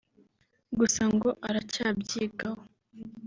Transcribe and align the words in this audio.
gusa 0.79 1.01
ngo 1.13 1.29
aracyabyigaho 1.47 2.61